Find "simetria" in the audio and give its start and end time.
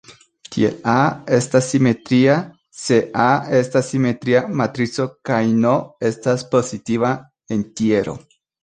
1.73-2.39, 3.95-4.43